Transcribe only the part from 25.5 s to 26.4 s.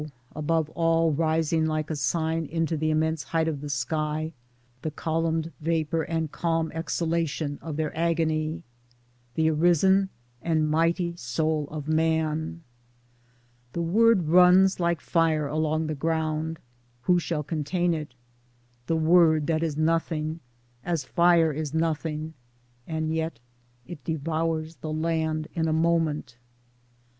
in a moment.